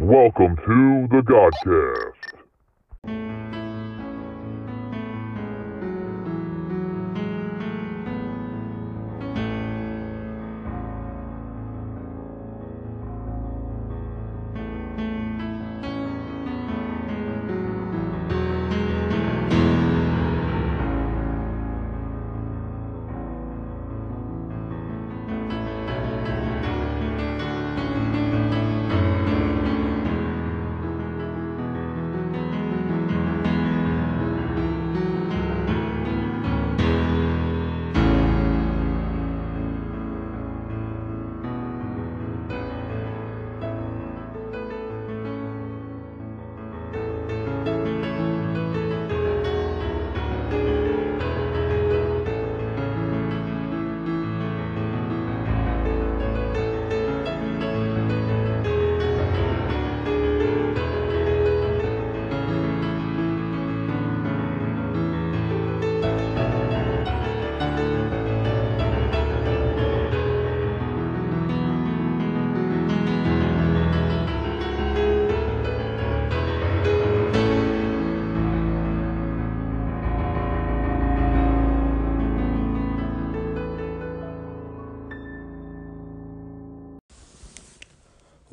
[0.00, 2.09] Welcome to the Godcast.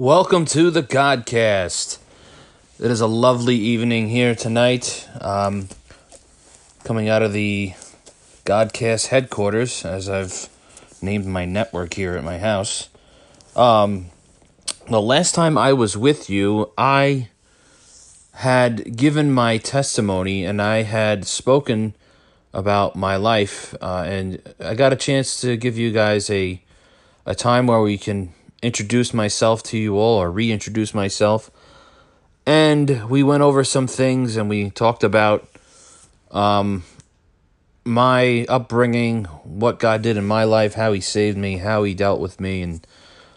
[0.08, 1.97] Welcome to the Godcast.
[2.80, 5.05] It is a lovely evening here tonight.
[5.19, 5.67] Um,
[6.86, 7.73] coming out of the
[8.45, 10.47] Godcast headquarters, as I've
[11.02, 12.88] named my network here at my house.
[13.53, 14.05] Um,
[14.89, 17.27] the last time I was with you, I
[18.36, 21.95] had given my testimony and I had spoken
[22.53, 26.61] about my life, uh, and I got a chance to give you guys a
[27.25, 31.52] a time where we can introduce myself to you all or reintroduce myself.
[32.45, 35.47] And we went over some things and we talked about
[36.31, 36.83] um,
[37.83, 42.20] my upbringing, what God did in my life, how He saved me, how He dealt
[42.20, 42.86] with me, and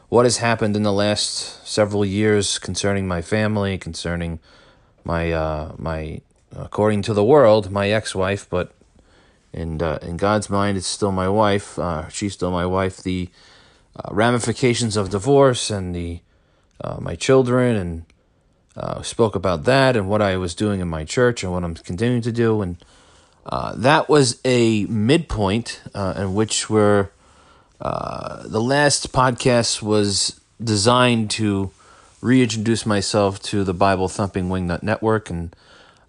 [0.09, 4.41] what has happened in the last several years concerning my family, concerning
[5.05, 6.21] my uh, my
[6.55, 8.72] according to the world, my ex-wife, but
[9.53, 11.78] in uh, in God's mind, it's still my wife.
[11.78, 13.03] Uh, she's still my wife.
[13.03, 13.28] The
[13.97, 16.21] uh, ramifications of divorce and the
[16.83, 18.05] uh, my children and
[18.77, 21.75] uh, spoke about that and what I was doing in my church and what I'm
[21.75, 22.62] continuing to do.
[22.62, 22.77] And
[23.45, 27.11] uh, that was a midpoint uh, in which we're
[27.81, 31.71] uh, the last podcast was designed to
[32.21, 35.31] reintroduce myself to the Bible Thumping Wingnut Network.
[35.31, 35.57] And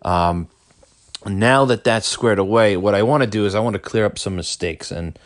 [0.04, 0.50] um,
[1.26, 4.06] now that that's squared away, what I want to do is I want to clear
[4.06, 4.92] up some mistakes.
[4.92, 5.18] And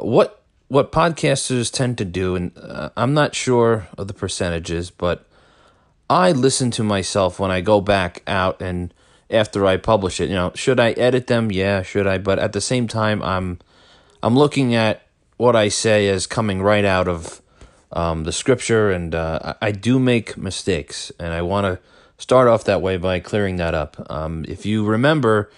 [0.00, 0.39] what
[0.70, 5.26] what podcasters tend to do, and uh, I'm not sure of the percentages, but
[6.08, 8.94] I listen to myself when I go back out and
[9.28, 10.28] after I publish it.
[10.28, 11.50] You know, should I edit them?
[11.50, 12.18] Yeah, should I?
[12.18, 13.58] But at the same time, I'm
[14.22, 15.02] I'm looking at
[15.38, 17.42] what I say as coming right out of
[17.90, 21.80] um, the scripture, and uh, I do make mistakes, and I want to
[22.16, 24.06] start off that way by clearing that up.
[24.08, 25.50] Um, if you remember,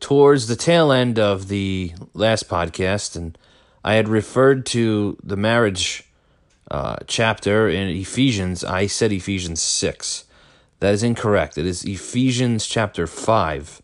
[0.00, 3.38] towards the tail end of the last podcast, and
[3.86, 6.02] I had referred to the marriage
[6.68, 8.64] uh, chapter in Ephesians.
[8.64, 10.24] I said Ephesians 6.
[10.80, 11.56] That is incorrect.
[11.56, 13.80] It is Ephesians chapter 5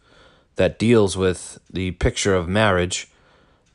[0.56, 3.12] that deals with the picture of marriage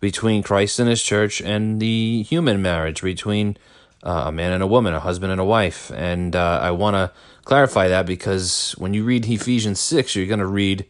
[0.01, 3.55] between Christ and his church and the human marriage between
[4.03, 5.93] uh, a man and a woman, a husband and a wife.
[5.95, 7.13] And uh, I want to
[7.45, 10.87] clarify that because when you read Ephesians 6, you're going to read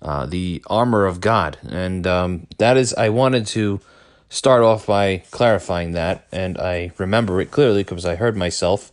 [0.00, 1.58] uh, the armor of God.
[1.68, 3.80] And um, that is, I wanted to
[4.28, 8.92] start off by clarifying that, and I remember it clearly because I heard myself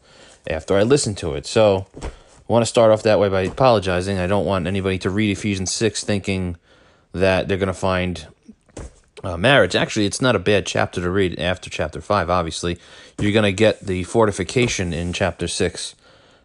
[0.50, 1.46] after I listened to it.
[1.46, 2.07] So I
[2.47, 4.18] want to start off that way by apologizing.
[4.18, 6.57] I don't want anybody to read Ephesians 6 thinking
[7.13, 8.28] that they're going to find
[9.23, 9.75] uh, marriage.
[9.75, 12.78] Actually, it's not a bad chapter to read after chapter 5, obviously.
[13.19, 15.96] You're going to get the fortification in chapter 6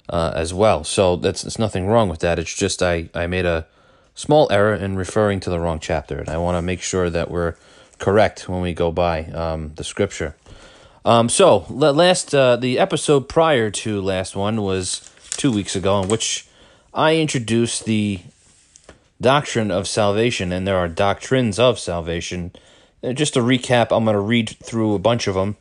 [0.08, 0.84] uh, as well.
[0.84, 2.38] So that's there's nothing wrong with that.
[2.38, 3.66] It's just I, I made a
[4.14, 7.31] small error in referring to the wrong chapter, and I want to make sure that
[7.31, 7.54] we're
[8.00, 10.35] correct when we go by um, the scripture.
[11.05, 16.08] Um, so last uh, the episode prior to last one was two weeks ago, in
[16.08, 16.47] which
[16.93, 18.20] I introduced the
[19.20, 22.52] doctrine of salvation, and there are doctrines of salvation.
[23.02, 25.56] And just to recap, I'm going to read through a bunch of them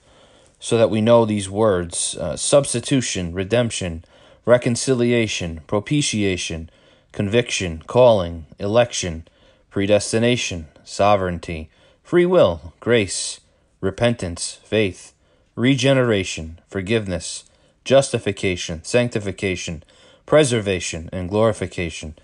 [0.60, 4.04] so that we know these words: uh, substitution, redemption,
[4.46, 6.70] reconciliation, propitiation,
[7.12, 9.26] conviction, calling, election,
[9.70, 11.70] predestination, sovereignty
[12.10, 13.40] free will, grace,
[13.82, 15.14] repentance, faith,
[15.56, 17.44] regeneration, forgiveness,
[17.84, 19.84] justification, sanctification,
[20.26, 22.16] preservation, and glorification.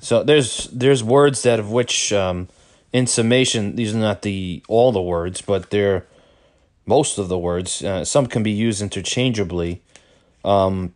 [0.00, 2.48] So there's there's words that of which um,
[2.92, 6.04] in summation these are not the all the words, but they're
[6.84, 7.84] most of the words.
[7.84, 9.82] Uh, some can be used interchangeably,
[10.44, 10.94] um,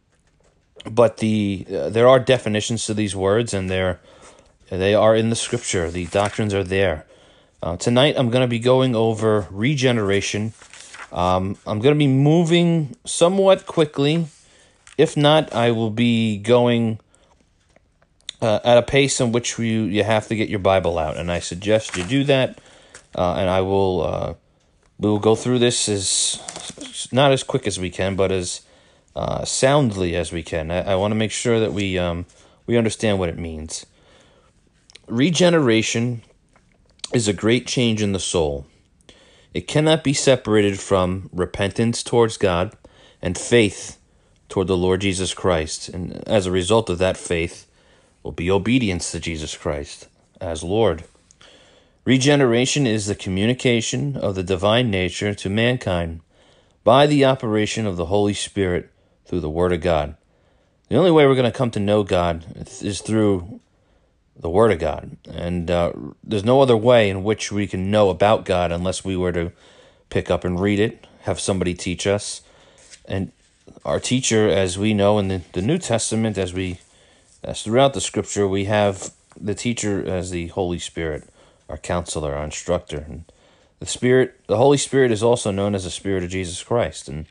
[0.90, 4.00] but the uh, there are definitions to these words, and they're
[4.68, 5.92] they are in the scripture.
[5.92, 7.06] The doctrines are there.
[7.62, 10.52] Uh, tonight, I'm going to be going over regeneration.
[11.10, 14.26] Um, I'm going to be moving somewhat quickly.
[14.98, 17.00] If not, I will be going
[18.42, 21.32] uh, at a pace in which you, you have to get your Bible out, and
[21.32, 22.60] I suggest you do that.
[23.14, 24.34] Uh, and I will uh,
[24.98, 28.60] we will go through this as not as quick as we can, but as
[29.14, 30.70] uh, soundly as we can.
[30.70, 32.26] I, I want to make sure that we um,
[32.66, 33.86] we understand what it means.
[35.08, 36.22] Regeneration
[37.12, 38.66] is a great change in the soul.
[39.54, 42.76] It cannot be separated from repentance towards God
[43.22, 43.98] and faith
[44.48, 45.88] toward the Lord Jesus Christ.
[45.88, 47.66] And as a result of that faith,
[48.26, 50.08] will be obedience to Jesus Christ
[50.40, 51.04] as Lord.
[52.04, 56.20] Regeneration is the communication of the divine nature to mankind
[56.82, 58.90] by the operation of the Holy Spirit
[59.24, 60.16] through the Word of God.
[60.88, 62.44] The only way we're going to come to know God
[62.80, 63.60] is through
[64.38, 65.16] the Word of God.
[65.28, 65.92] And uh,
[66.22, 69.52] there's no other way in which we can know about God unless we were to
[70.10, 72.42] pick up and read it, have somebody teach us.
[73.06, 73.32] And
[73.84, 76.80] our teacher, as we know in the, the New Testament, as we
[77.42, 81.28] as throughout the Scripture, we have the teacher as the Holy Spirit,
[81.68, 83.04] our counselor, our instructor.
[83.08, 83.24] And
[83.78, 87.08] the Spirit, the Holy Spirit, is also known as the Spirit of Jesus Christ.
[87.08, 87.26] And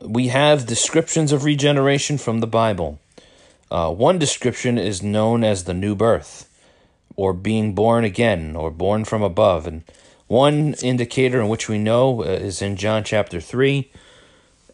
[0.00, 2.98] we have descriptions of regeneration from the Bible.
[3.70, 6.48] Uh, one description is known as the new birth,
[7.14, 9.66] or being born again, or born from above.
[9.66, 9.84] And
[10.26, 13.90] one indicator in which we know uh, is in John chapter 3,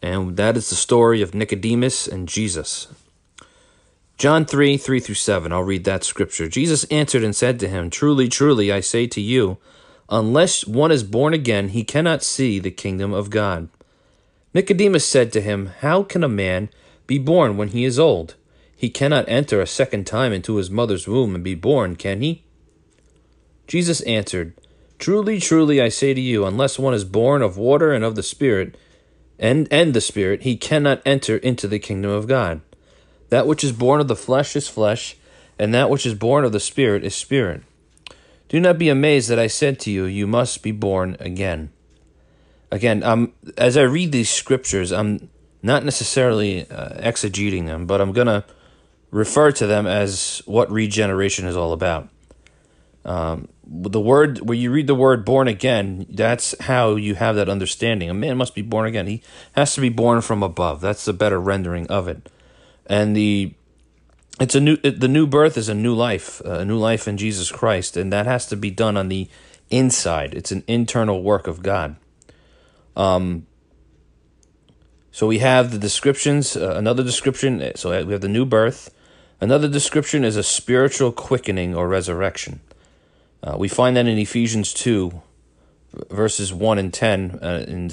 [0.02, 2.88] and that is the story of Nicodemus and Jesus.
[4.16, 6.48] John 3 3 through 7, I'll read that scripture.
[6.48, 9.58] Jesus answered and said to him, Truly, truly, I say to you,
[10.08, 13.68] unless one is born again, he cannot see the kingdom of God.
[14.54, 16.70] Nicodemus said to him, How can a man
[17.06, 18.36] be born when he is old?
[18.76, 22.44] He cannot enter a second time into his mother's womb and be born, can he?
[23.66, 24.52] Jesus answered,
[24.98, 28.22] Truly, truly, I say to you, unless one is born of water and of the
[28.22, 28.76] Spirit,
[29.38, 32.60] and, and the Spirit, he cannot enter into the kingdom of God.
[33.30, 35.16] That which is born of the flesh is flesh,
[35.58, 37.62] and that which is born of the Spirit is spirit.
[38.48, 41.72] Do not be amazed that I said to you, You must be born again.
[42.70, 45.28] Again, um, as I read these scriptures, I'm
[45.62, 48.44] not necessarily uh, exegeting them, but I'm going to
[49.16, 52.10] refer to them as what regeneration is all about.
[53.06, 57.48] Um, the word where you read the word born again, that's how you have that
[57.48, 58.10] understanding.
[58.10, 59.06] A man must be born again.
[59.06, 59.22] He
[59.54, 60.82] has to be born from above.
[60.82, 62.30] That's the better rendering of it.
[62.84, 63.54] And the
[64.38, 67.50] it's a new the new birth is a new life, a new life in Jesus
[67.50, 69.30] Christ, and that has to be done on the
[69.70, 70.34] inside.
[70.34, 71.96] It's an internal work of God.
[72.94, 73.46] Um,
[75.10, 76.54] so we have the descriptions.
[76.54, 77.72] Uh, another description.
[77.76, 78.90] So we have the new birth.
[79.40, 82.60] Another description is a spiritual quickening or resurrection.
[83.42, 85.22] Uh, we find that in Ephesians 2,
[86.10, 87.90] verses 1 and 10, uh, in,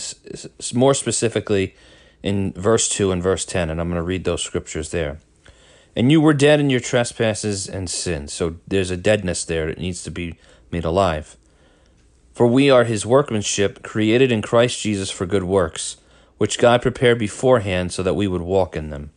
[0.74, 1.76] more specifically
[2.22, 5.20] in verse 2 and verse 10, and I'm going to read those scriptures there.
[5.96, 8.34] And you were dead in your trespasses and sins.
[8.34, 10.38] So there's a deadness there that needs to be
[10.72, 11.38] made alive.
[12.34, 15.98] For we are his workmanship, created in Christ Jesus for good works,
[16.38, 19.12] which God prepared beforehand so that we would walk in them.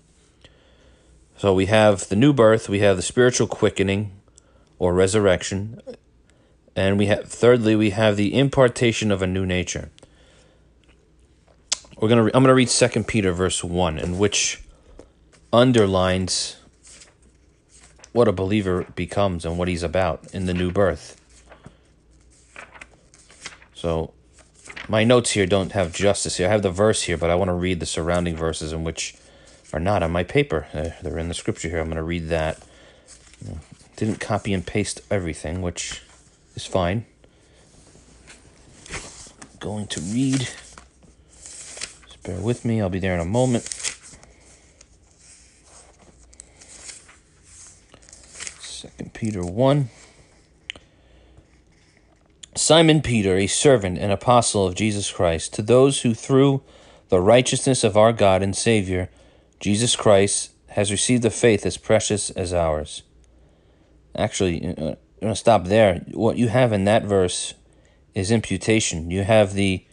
[1.38, 4.12] So we have the new birth, we have the spiritual quickening
[4.78, 5.81] or resurrection,
[6.75, 9.90] and we have thirdly we have the impartation of a new nature.
[11.99, 14.62] We're gonna I'm gonna read Second Peter verse one, in which
[15.52, 16.57] underlines
[18.12, 21.21] what a believer becomes and what he's about in the new birth.
[23.75, 24.14] So
[24.88, 26.49] my notes here don't have justice here.
[26.49, 29.14] I have the verse here, but I want to read the surrounding verses in which
[29.73, 30.67] are not on my paper.
[30.73, 31.81] Uh, they're in the scripture here.
[31.81, 32.59] I'm going to read that.
[33.97, 36.03] Didn't copy and paste everything, which
[36.55, 37.07] is fine.
[39.59, 40.41] Going to read.
[40.41, 42.81] Just bear with me.
[42.81, 43.65] I'll be there in a moment.
[48.61, 49.89] Second Peter 1.
[52.55, 56.63] Simon Peter, a servant and apostle of Jesus Christ, to those who through
[57.11, 59.09] the righteousness of our God and Savior
[59.61, 63.03] Jesus Christ has received a faith as precious as ours.
[64.15, 66.05] Actually, I'm going to stop there.
[66.13, 67.55] What you have in that verse
[68.15, 69.11] is imputation.
[69.11, 69.85] You have the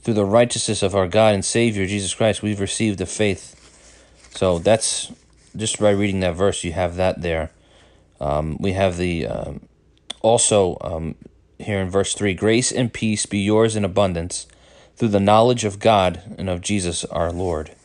[0.00, 3.54] through the righteousness of our God and Savior Jesus Christ, we've received the faith.
[4.36, 5.10] So that's
[5.56, 7.50] just by reading that verse, you have that there.
[8.20, 9.68] Um, we have the um,
[10.20, 11.16] also um,
[11.58, 14.46] here in verse 3 grace and peace be yours in abundance
[14.96, 17.75] through the knowledge of God and of Jesus our Lord.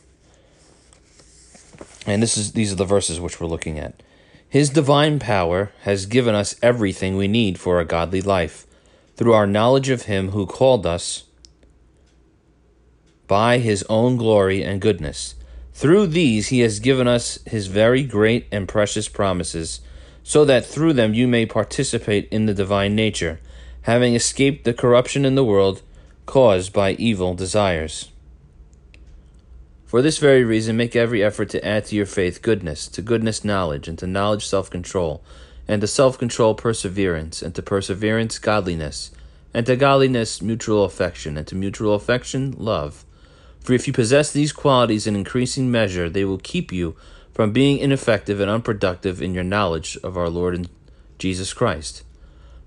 [2.06, 4.02] And this is these are the verses which we're looking at.
[4.48, 8.66] His divine power has given us everything we need for a godly life
[9.16, 11.24] through our knowledge of him who called us
[13.26, 15.36] by his own glory and goodness.
[15.72, 19.80] Through these he has given us his very great and precious promises,
[20.22, 23.40] so that through them you may participate in the divine nature,
[23.82, 25.82] having escaped the corruption in the world
[26.26, 28.11] caused by evil desires.
[29.92, 33.44] For this very reason, make every effort to add to your faith goodness, to goodness
[33.44, 35.22] knowledge, and to knowledge self control,
[35.68, 39.10] and to self control perseverance, and to perseverance godliness,
[39.52, 43.04] and to godliness mutual affection, and to mutual affection love.
[43.60, 46.96] For if you possess these qualities in increasing measure, they will keep you
[47.34, 50.70] from being ineffective and unproductive in your knowledge of our Lord and
[51.18, 52.02] Jesus Christ.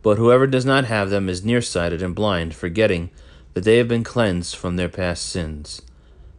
[0.03, 3.10] But whoever does not have them is nearsighted and blind, forgetting
[3.55, 5.82] that they have been cleansed from their past sins.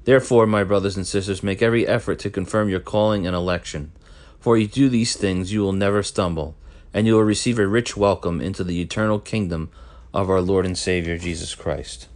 [0.06, 3.90] Therefore, my brothers and sisters, make every effort to confirm your calling and election.
[4.38, 6.54] For you do these things, you will never stumble,
[6.94, 9.68] and you will receive a rich welcome into the eternal kingdom
[10.14, 12.06] of our Lord and Savior Jesus Christ.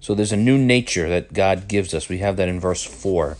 [0.00, 2.08] So there's a new nature that God gives us.
[2.08, 3.36] We have that in verse 4.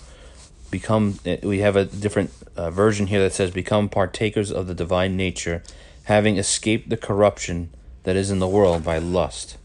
[0.70, 5.16] Become we have a different uh, version here that says become partakers of the divine
[5.16, 5.64] nature,
[6.04, 7.70] having escaped the corruption
[8.04, 9.56] that is in the world by lust.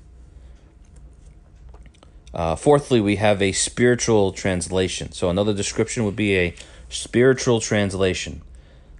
[2.33, 5.11] Uh, fourthly, we have a spiritual translation.
[5.11, 6.55] So another description would be a
[6.89, 8.41] spiritual translation.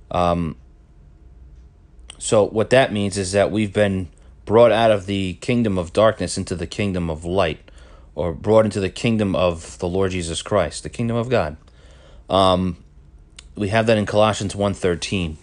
[0.10, 0.58] Um,
[2.18, 4.10] so what that means is that we've been
[4.46, 7.72] brought out of the kingdom of darkness into the kingdom of light,
[8.16, 11.56] or brought into the kingdom of the Lord Jesus Christ, the kingdom of God.
[12.30, 12.84] Um,
[13.56, 15.38] we have that in Colossians 1.13.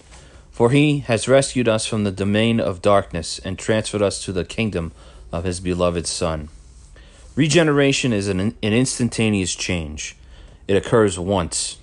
[0.50, 4.44] For he has rescued us from the domain of darkness and transferred us to the
[4.44, 4.92] kingdom
[5.30, 6.48] of his beloved Son.
[7.38, 10.16] Regeneration is an, an instantaneous change.
[10.66, 11.78] It occurs once.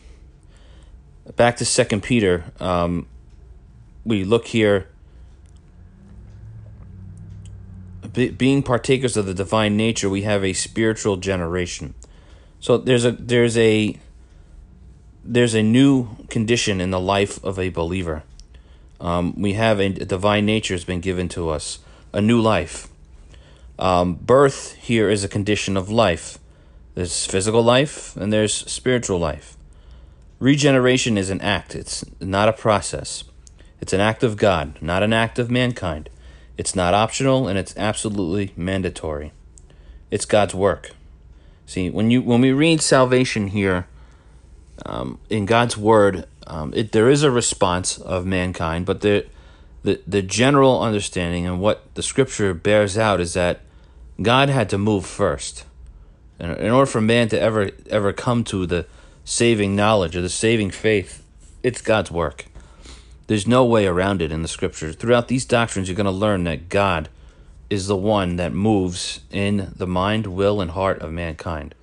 [1.37, 3.07] Back to Second Peter, um,
[4.03, 4.89] we look here.
[8.11, 11.93] Be, being partakers of the divine nature, we have a spiritual generation.
[12.59, 13.97] So there's a there's a
[15.23, 18.23] there's a new condition in the life of a believer.
[18.99, 21.79] Um, we have a, a divine nature has been given to us,
[22.11, 22.89] a new life.
[23.77, 26.39] Um, birth here is a condition of life.
[26.93, 29.57] There's physical life and there's spiritual life.
[30.39, 33.23] Regeneration is an act, it's not a process.
[33.81, 36.09] It's an act of God, not an act of mankind.
[36.57, 39.33] It's not optional and it's absolutely mandatory.
[40.09, 40.91] It's God's work.
[41.65, 43.87] See, when you when we read salvation here
[44.85, 49.25] um, in God's word, um, it, there is a response of mankind, but the,
[49.83, 53.61] the the general understanding and what the scripture bears out is that
[54.21, 55.65] God had to move first.
[56.39, 58.85] In order for man to ever ever come to the
[59.23, 61.23] saving knowledge or the saving faith,
[61.63, 62.45] it's God's work.
[63.27, 64.95] There's no way around it in the scriptures.
[64.95, 67.09] Throughout these doctrines, you're going to learn that God
[67.69, 71.73] is the one that moves in the mind, will, and heart of mankind.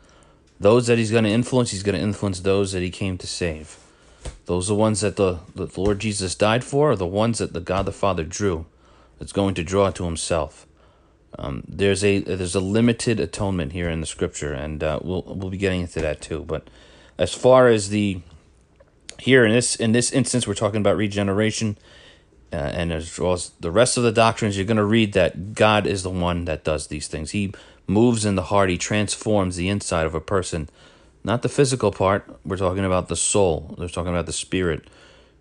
[0.61, 3.27] Those that he's going to influence, he's going to influence those that he came to
[3.27, 3.79] save.
[4.47, 7.53] Those are the ones that the, the Lord Jesus died for, are the ones that
[7.53, 8.67] the God the Father drew,
[9.19, 10.67] that's going to draw to himself.
[11.39, 15.51] Um, there's a there's a limited atonement here in the scripture, and uh, we'll we'll
[15.51, 16.45] be getting into that too.
[16.47, 16.69] But
[17.19, 18.21] as far as the
[19.19, 21.79] here in this in this instance, we're talking about regeneration,
[22.53, 25.55] uh, and as well as the rest of the doctrines, you're going to read that
[25.55, 27.31] God is the one that does these things.
[27.31, 27.55] He
[27.87, 28.69] moves in the heart.
[28.69, 30.69] He transforms the inside of a person,
[31.25, 32.29] not the physical part.
[32.45, 33.75] We're talking about the soul.
[33.79, 34.89] We're talking about the spirit,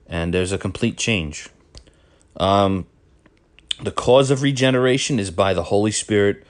[0.07, 1.49] and there's a complete change.
[2.37, 2.85] Um,
[3.81, 6.43] the cause of regeneration is by the Holy Spirit,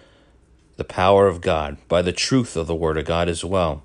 [0.77, 3.83] the power of God, by the truth of the Word of God as well.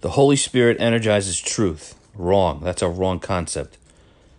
[0.00, 1.94] The Holy Spirit energizes truth.
[2.14, 2.60] Wrong.
[2.62, 3.78] That's a wrong concept.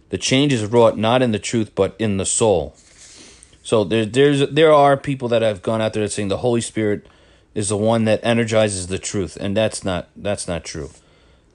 [0.09, 2.75] The change is wrought not in the truth, but in the soul.
[3.63, 7.07] So there, there's there are people that have gone out there saying the Holy Spirit
[7.55, 10.91] is the one that energizes the truth, and that's not that's not true.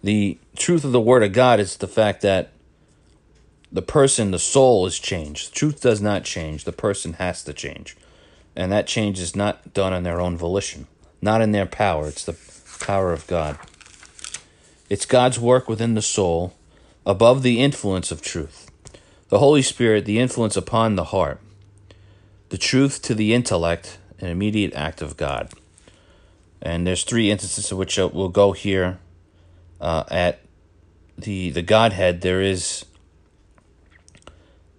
[0.03, 2.51] The truth of the Word of God is the fact that
[3.73, 5.55] the person, the soul is changed.
[5.55, 6.65] Truth does not change.
[6.65, 7.97] The person has to change.
[8.57, 10.87] And that change is not done on their own volition,
[11.23, 12.09] not in their power.
[12.09, 12.37] It's the
[12.85, 13.59] power of God.
[14.89, 16.55] It's God's work within the soul
[17.07, 18.69] above the influence of truth.
[19.29, 21.41] The Holy Spirit, the influence upon the heart.
[22.49, 25.53] The truth to the intellect, an immediate act of God.
[26.61, 28.99] And there's three instances of which we'll go here
[29.81, 30.41] uh, at
[31.17, 32.21] the the Godhead.
[32.21, 32.85] There is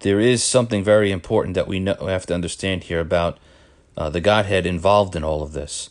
[0.01, 3.37] there is something very important that we know we have to understand here about
[3.97, 5.89] uh, the Godhead involved in all of this.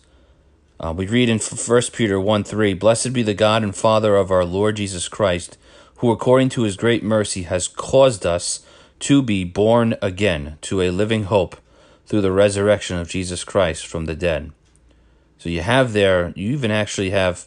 [0.78, 4.30] Uh, we read in 1 Peter 1 3 Blessed be the God and Father of
[4.30, 5.58] our Lord Jesus Christ,
[5.96, 8.64] who according to his great mercy has caused us
[9.00, 11.56] to be born again to a living hope
[12.06, 14.52] through the resurrection of Jesus Christ from the dead.
[15.38, 17.46] So you have there, you even actually have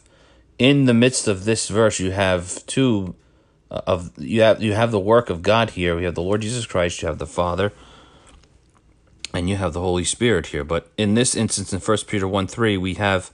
[0.58, 3.14] in the midst of this verse, you have two
[3.70, 5.96] of you have you have the work of God here.
[5.96, 7.72] We have the Lord Jesus Christ, you have the Father,
[9.32, 10.64] and you have the Holy Spirit here.
[10.64, 13.30] But in this instance, in First Peter one three, we have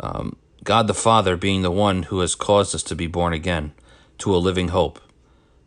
[0.00, 3.72] um, God the Father being the one who has caused us to be born again
[4.18, 5.00] to a living hope,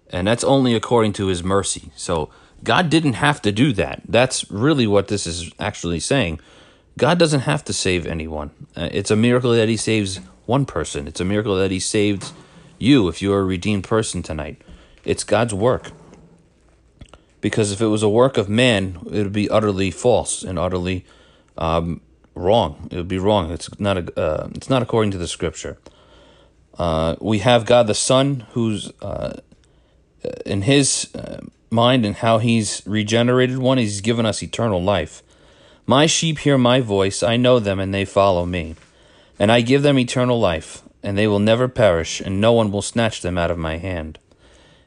[0.10, 1.92] and that's only according to His mercy.
[1.96, 2.30] So
[2.64, 4.02] God didn't have to do that.
[4.08, 6.40] That's really what this is actually saying.
[6.98, 8.50] God doesn't have to save anyone.
[8.76, 11.08] Uh, it's a miracle that He saves one person.
[11.08, 12.32] It's a miracle that He saved
[12.80, 14.62] you if you're a redeemed person tonight.
[15.04, 15.92] It's God's work.
[17.40, 21.06] Because if it was a work of man, it would be utterly false and utterly
[21.58, 22.02] um,
[22.36, 22.88] wrong.
[22.92, 23.52] It would be wrong.
[23.52, 24.20] It's not a.
[24.20, 25.78] Uh, it's not according to the Scripture.
[26.78, 29.40] Uh, we have God the Son, who's uh,
[30.46, 33.78] in His uh, mind and how He's regenerated one.
[33.78, 35.22] He's given us eternal life.
[35.86, 37.24] My sheep hear my voice.
[37.24, 38.76] I know them, and they follow me.
[39.40, 42.82] And I give them eternal life and they will never perish, and no one will
[42.82, 44.20] snatch them out of my hand.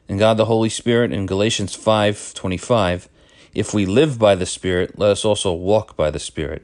[0.07, 3.09] And God the Holy Spirit in Galatians 5:25,
[3.55, 6.63] if we live by the Spirit, let us also walk by the Spirit.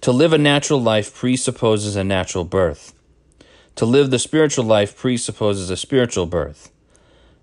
[0.00, 2.92] To live a natural life presupposes a natural birth.
[3.76, 6.72] To live the spiritual life presupposes a spiritual birth.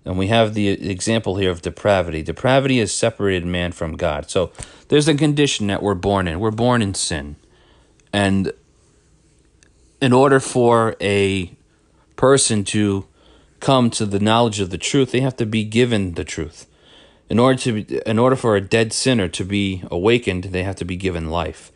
[0.04, 2.22] And we have the example here of depravity.
[2.22, 4.28] Depravity has separated man from God.
[4.28, 4.52] So
[4.88, 6.38] there's a condition that we're born in.
[6.38, 7.36] We're born in sin.
[8.12, 8.52] And
[10.00, 11.56] in order for a
[12.16, 13.06] person to
[13.60, 16.66] come to the knowledge of the truth, they have to be given the truth.
[17.28, 20.84] In order to, in order for a dead sinner to be awakened, they have to
[20.84, 21.72] be given life.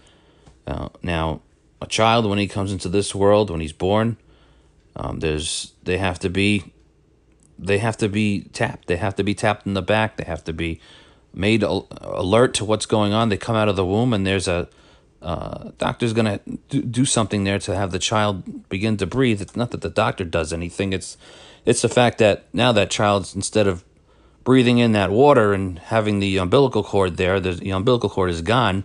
[0.67, 1.41] Uh, now,
[1.81, 4.17] a child when he comes into this world, when he's born,
[4.95, 6.73] um, there's they have to be,
[7.59, 8.87] they have to be tapped.
[8.87, 10.17] They have to be tapped in the back.
[10.17, 10.81] They have to be
[11.35, 13.29] made alert to what's going on.
[13.29, 14.69] They come out of the womb and there's a
[15.23, 19.41] uh, doctor's going to do something there to have the child begin to breathe.
[19.41, 20.93] It's not that the doctor does anything.
[20.93, 21.17] It's
[21.65, 23.85] it's the fact that now that child's instead of
[24.43, 28.43] breathing in that water and having the umbilical cord there, the, the umbilical cord is
[28.43, 28.85] gone,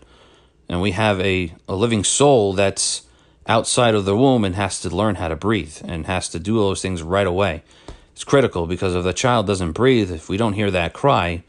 [0.70, 3.08] and we have a, a living soul that's
[3.48, 6.56] outside of the womb and has to learn how to breathe and has to do
[6.56, 7.64] those things right away.
[8.12, 11.44] It's critical because if the child doesn't breathe, if we don't hear that cry,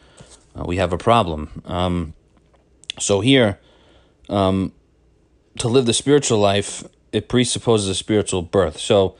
[0.54, 1.62] uh, we have a problem.
[1.64, 2.14] Um,
[2.98, 3.58] so here,
[4.28, 4.72] um,
[5.60, 8.78] to live the spiritual life, it presupposes a spiritual birth.
[8.78, 9.16] So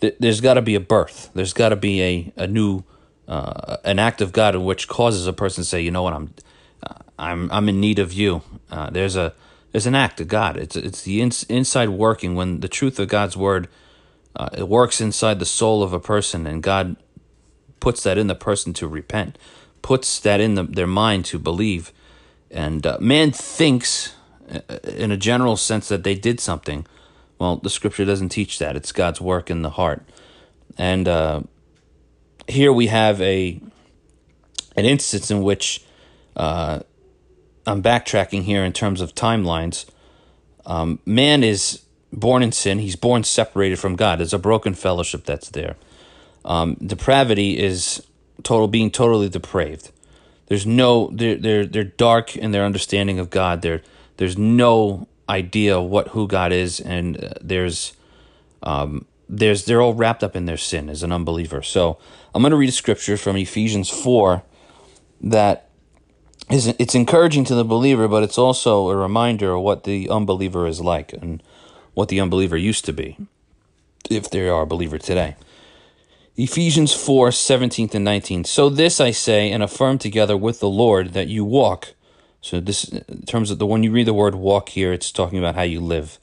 [0.00, 1.30] th- there's got to be a birth.
[1.34, 2.84] There's got to be a a new
[3.28, 6.12] uh, an act of God in which causes a person to say, you know what,
[6.12, 6.34] I'm
[6.82, 8.42] uh, I'm I'm in need of you.
[8.70, 9.34] Uh, there's a
[9.72, 10.56] there's an act of God.
[10.56, 13.68] It's it's the ins- inside working when the truth of God's word
[14.36, 16.96] uh, it works inside the soul of a person, and God
[17.80, 19.38] puts that in the person to repent,
[19.82, 21.92] puts that in the, their mind to believe.
[22.50, 24.14] And uh, man thinks
[24.84, 26.86] in a general sense that they did something.
[27.38, 28.76] Well, the scripture doesn't teach that.
[28.76, 30.02] It's God's work in the heart.
[30.76, 31.42] And uh,
[32.48, 33.60] here we have a
[34.76, 35.84] an instance in which
[36.36, 36.80] uh,
[37.66, 39.86] I'm backtracking here in terms of timelines.
[40.64, 41.82] Um, man is
[42.12, 42.78] born in sin.
[42.78, 44.18] He's born separated from God.
[44.18, 45.76] There's a broken fellowship that's there.
[46.44, 48.02] Um, depravity is
[48.42, 49.90] total being totally depraved.
[50.46, 53.62] There's no they're they're they're dark in their understanding of God.
[53.62, 53.82] They're
[54.20, 57.94] there's no idea what who God is, and uh, there's
[58.62, 61.62] um, there's they're all wrapped up in their sin as an unbeliever.
[61.62, 61.96] So
[62.34, 64.42] I'm going to read a scripture from Ephesians four
[65.22, 65.70] that
[66.50, 70.66] is it's encouraging to the believer, but it's also a reminder of what the unbeliever
[70.66, 71.42] is like and
[71.94, 73.16] what the unbeliever used to be,
[74.10, 75.34] if they are a believer today.
[76.36, 78.44] Ephesians 4 17 to 19.
[78.44, 81.94] So this I say and affirm together with the Lord that you walk
[82.40, 85.38] so this, in terms of the when you read the word walk here, it's talking
[85.38, 86.18] about how you live.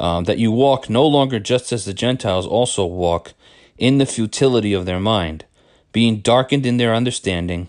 [0.00, 3.34] Um, that you walk no longer just as the Gentiles also walk
[3.78, 5.44] in the futility of their mind,
[5.92, 7.68] being darkened in their understanding.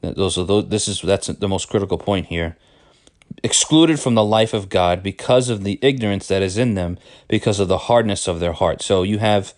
[0.00, 2.56] Those are those, this is that's the most critical point here.
[3.42, 7.60] Excluded from the life of God because of the ignorance that is in them, because
[7.60, 8.80] of the hardness of their heart.
[8.80, 9.52] So you have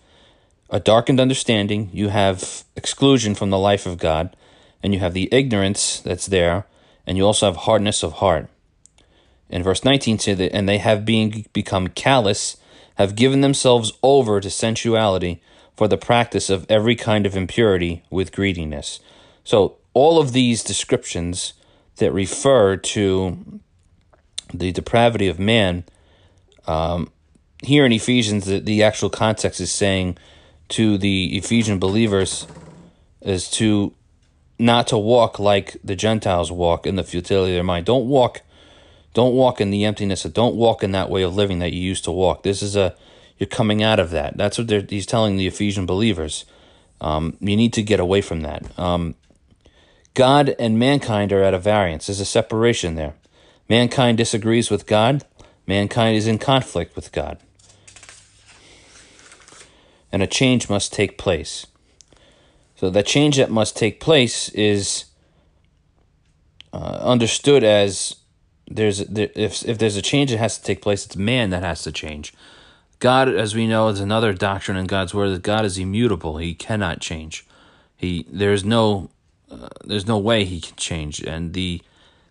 [0.69, 4.35] a darkened understanding, you have exclusion from the life of God,
[4.83, 6.65] and you have the ignorance that's there
[7.07, 8.49] and you also have hardness of heart.
[9.49, 12.57] In verse 19, say that, and they have being become callous,
[12.95, 15.41] have given themselves over to sensuality
[15.75, 18.99] for the practice of every kind of impurity with greediness.
[19.45, 21.53] So all of these descriptions
[21.95, 23.61] that refer to
[24.53, 25.85] the depravity of man,
[26.67, 27.11] um,
[27.63, 30.17] here in Ephesians, the, the actual context is saying
[30.69, 32.47] to the Ephesian believers
[33.21, 33.93] is to
[34.59, 37.85] not to walk like the Gentiles walk in the futility of their mind.
[37.85, 38.41] Don't walk
[39.13, 41.81] don't walk in the emptiness of don't walk in that way of living that you
[41.81, 42.43] used to walk.
[42.43, 42.95] This is a
[43.37, 44.37] you're coming out of that.
[44.37, 46.45] That's what he's telling the Ephesian believers.
[46.99, 48.77] Um, you need to get away from that.
[48.79, 49.15] Um,
[50.15, 52.07] God and mankind are at a variance.
[52.07, 53.13] There's a separation there.
[53.69, 55.23] Mankind disagrees with God.
[55.67, 57.37] Mankind is in conflict with God.
[60.11, 61.67] And a change must take place.
[62.77, 65.05] So the change that must take place is
[66.71, 68.15] uh, understood as
[68.69, 71.63] there's there, if if there's a change that has to take place, it's man that
[71.63, 72.33] has to change.
[72.99, 76.37] God, as we know, is another doctrine in God's word that God is immutable.
[76.37, 77.45] He cannot change.
[77.95, 79.09] He there's no
[79.49, 81.81] uh, there's no way he can change, and the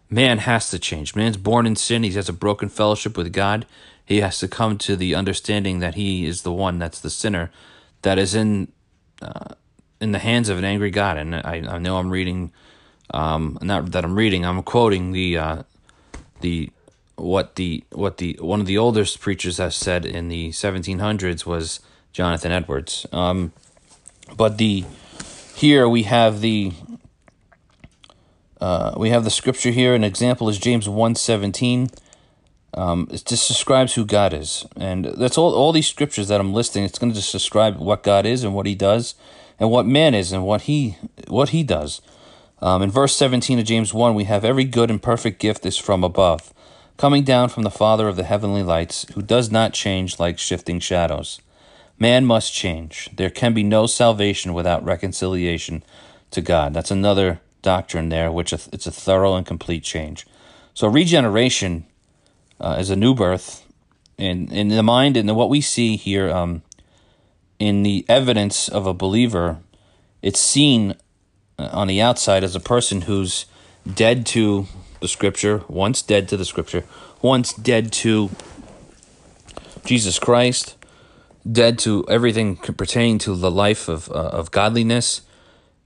[0.09, 1.17] man has to change.
[1.17, 2.05] Man's born in sin.
[2.05, 3.67] He has a broken fellowship with God.
[4.05, 7.51] He has to come to the understanding that he is the one that's the sinner,
[8.03, 8.71] that is in
[9.21, 9.55] uh,
[10.01, 11.17] in the hands of an angry God.
[11.17, 12.53] And I, I know I'm reading,
[13.13, 14.45] um, not that I'm reading.
[14.45, 15.63] I'm quoting the uh,
[16.41, 16.71] the
[17.17, 21.81] what the what the one of the oldest preachers has said in the 1700s was
[22.13, 23.07] Jonathan Edwards.
[23.13, 23.53] Um,
[24.37, 24.85] but the
[25.55, 26.73] here we have the
[28.61, 29.95] uh, we have the scripture here.
[29.95, 31.95] An example is James 1.17.
[32.75, 34.67] Um, it just describes who God is.
[34.77, 36.83] And that's all, all these scriptures that I'm listing.
[36.83, 39.15] It's going to just describe what God is and what he does
[39.59, 40.97] and what man is and what he,
[41.29, 42.01] what he does.
[42.61, 45.77] Um, in verse 17 of James 1, we have every good and perfect gift is
[45.77, 46.53] from above,
[46.97, 50.81] coming down from the Father of the heavenly lights, who does not change like shifting
[50.81, 51.41] shadows.
[51.99, 53.09] Man must change.
[53.15, 55.83] There can be no salvation without reconciliation
[56.31, 56.75] to God.
[56.75, 60.27] That's another doctrine there, which it's a thorough and complete change.
[60.75, 61.87] So regeneration
[62.61, 63.65] uh, is a new birth
[64.19, 66.63] in in the mind and what we see here um,
[67.59, 69.59] in the evidence of a believer.
[70.23, 70.95] It's seen
[71.59, 73.47] uh, on the outside as a person who's
[73.93, 74.67] dead to
[75.01, 76.85] the Scripture, once dead to the Scripture,
[77.23, 78.31] once dead to
[79.85, 80.77] Jesus Christ,
[81.51, 85.23] dead to everything pertaining to the life of uh, of godliness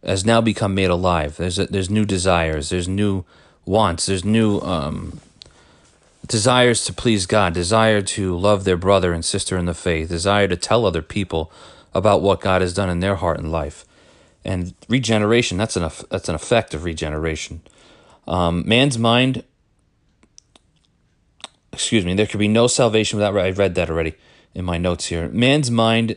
[0.03, 1.37] has now become made alive.
[1.37, 3.25] There's a, there's new desires, there's new
[3.67, 5.21] wants, there's new um,
[6.27, 10.49] desires to please God, desire to love their brother and sister in the faith, desire
[10.49, 11.53] to tell other people
[11.95, 13.85] about what God has done in their heart and life.
[14.45, 17.63] And regeneration, that's an, that's an effect of regeneration.
[18.27, 19.45] Um, man's mind,
[21.73, 24.15] excuse me, there could be no salvation without, I read that already
[24.55, 25.29] in my notes here.
[25.29, 26.17] Man's mind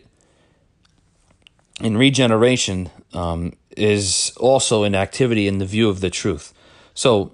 [1.81, 6.53] in regeneration um, is also an activity in the view of the truth.
[6.93, 7.33] So,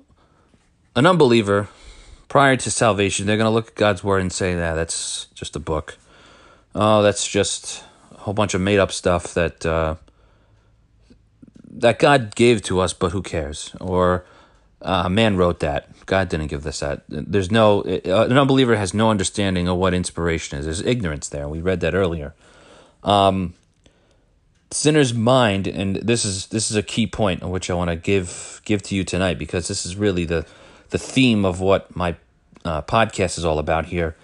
[0.96, 1.68] an unbeliever,
[2.30, 5.56] prior to salvation, they're going to look at God's word and say, "That that's just
[5.58, 5.98] a book.
[6.74, 9.96] Oh, that's just a whole bunch of made up stuff that uh,
[11.72, 14.24] that God gave to us, but who cares?" Or
[14.82, 15.90] uh, man wrote that.
[16.06, 17.04] God didn't give this that.
[17.10, 20.66] There's no uh, an unbeliever has no understanding of what inspiration is.
[20.66, 21.50] There's ignorance there.
[21.50, 22.34] We read that earlier.
[23.04, 23.56] Um,
[24.72, 27.96] sinner's mind, and this is this is a key point on which I want to
[27.96, 30.46] give give to you tonight because this is really the
[30.90, 32.16] the theme of what my
[32.66, 34.16] uh, podcast is all about here.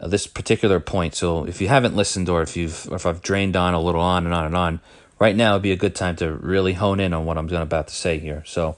[0.00, 1.14] Uh, this particular point.
[1.14, 4.00] So if you haven't listened, or if you've or if I've drained on a little
[4.00, 4.80] on and on and on,
[5.18, 7.62] right now would be a good time to really hone in on what I'm going
[7.62, 8.42] about to say here.
[8.46, 8.76] So.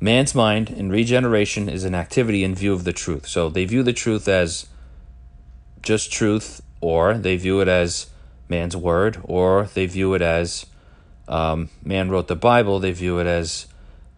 [0.00, 3.28] Man's mind in regeneration is an activity in view of the truth.
[3.28, 4.66] So they view the truth as
[5.80, 8.10] just truth, or they view it as
[8.48, 10.66] man's word, or they view it as
[11.28, 12.80] um, man wrote the Bible.
[12.80, 13.66] They view it as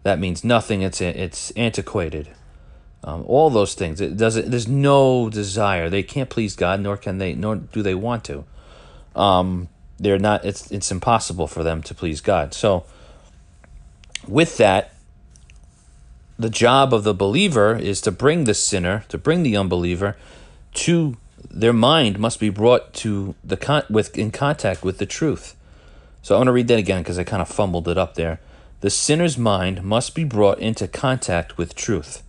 [0.03, 0.81] that means nothing.
[0.81, 2.29] It's it's antiquated.
[3.05, 4.01] Um, all those things.
[4.01, 4.49] It doesn't.
[4.49, 5.91] There's no desire.
[5.91, 8.45] They can't please God, nor can they, nor do they want to.
[9.15, 10.43] Um, they're not.
[10.43, 12.55] It's it's impossible for them to please God.
[12.55, 12.83] So,
[14.27, 14.95] with that,
[16.39, 20.17] the job of the believer is to bring the sinner, to bring the unbeliever,
[20.73, 21.15] to
[21.49, 25.55] their mind must be brought to the con- with in contact with the truth.
[26.23, 28.39] So I want to read that again because I kind of fumbled it up there.
[28.81, 32.23] The sinner's mind must be brought into contact with truth.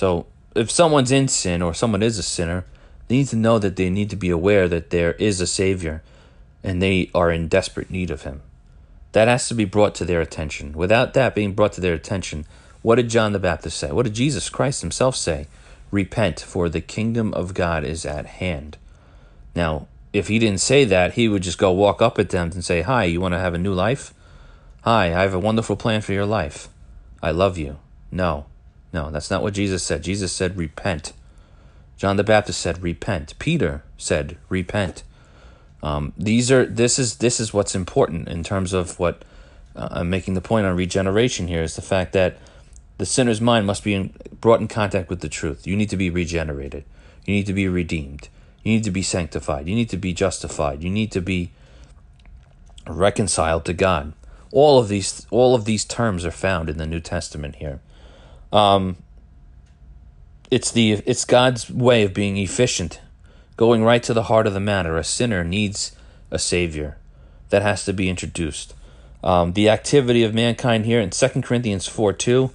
[0.00, 2.64] So if someone's in sin or someone is a sinner,
[3.06, 6.02] they need to know that they need to be aware that there is a Savior
[6.64, 8.40] and they are in desperate need of Him.
[9.12, 10.72] That has to be brought to their attention.
[10.72, 12.46] Without that being brought to their attention,
[12.80, 13.92] what did John the Baptist say?
[13.92, 15.48] What did Jesus Christ Himself say?
[15.90, 18.78] Repent, for the kingdom of God is at hand.
[19.54, 22.64] Now, if he didn't say that, he would just go walk up at them and
[22.64, 24.14] say, Hi, you want to have a new life?
[24.80, 26.68] Hi, I have a wonderful plan for your life.
[27.22, 27.76] I love you.
[28.10, 28.46] No,
[28.92, 30.02] no, that's not what Jesus said.
[30.02, 31.12] Jesus said, Repent.
[31.96, 33.38] John the Baptist said, Repent.
[33.38, 35.02] Peter said, Repent.
[35.82, 39.24] Um, these are this is this is what's important in terms of what
[39.74, 42.36] uh, I'm making the point on regeneration here is the fact that
[42.98, 45.66] the sinner's mind must be in, brought in contact with the truth.
[45.66, 46.84] You need to be regenerated.
[47.24, 48.28] You need to be redeemed.
[48.62, 49.66] You need to be sanctified.
[49.68, 50.82] You need to be justified.
[50.82, 51.50] You need to be
[52.86, 54.12] reconciled to God.
[54.52, 57.80] All of these all of these terms are found in the New Testament here.
[58.52, 58.96] Um,
[60.50, 63.00] it's the it's God's way of being efficient,
[63.56, 64.96] going right to the heart of the matter.
[64.96, 65.96] A sinner needs
[66.30, 66.96] a savior.
[67.50, 68.74] That has to be introduced.
[69.22, 72.50] Um, the activity of mankind here in 2 Corinthians 4 2,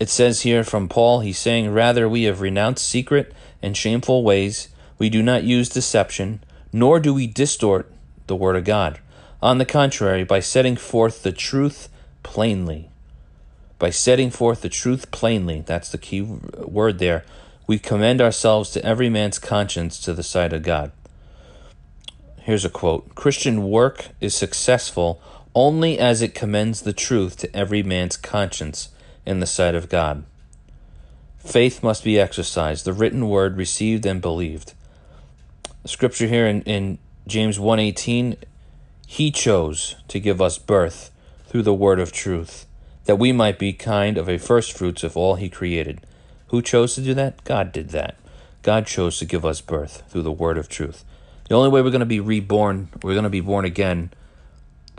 [0.00, 4.68] it says here from Paul, he's saying, Rather, we have renounced secret and shameful ways.
[4.98, 7.90] We do not use deception, nor do we distort
[8.26, 9.00] the word of God.
[9.42, 11.88] On the contrary, by setting forth the truth
[12.22, 12.88] plainly,
[13.82, 17.24] by setting forth the truth plainly, that's the key word there,
[17.66, 20.92] we commend ourselves to every man's conscience to the sight of God.
[22.42, 25.20] Here's a quote Christian work is successful
[25.52, 28.90] only as it commends the truth to every man's conscience
[29.26, 30.26] in the sight of God.
[31.38, 34.74] Faith must be exercised, the written word received and believed.
[35.86, 38.36] Scripture here in, in James 1:18,
[39.08, 41.10] he chose to give us birth
[41.48, 42.64] through the word of truth,
[43.04, 46.00] that we might be kind of a first fruits of all he created.
[46.48, 47.44] Who chose to do that?
[47.44, 48.16] God did that.
[48.62, 51.04] God chose to give us birth through the word of truth.
[51.48, 54.12] The only way we're going to be reborn, we're going to be born again,